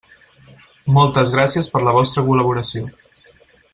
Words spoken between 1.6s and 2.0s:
per la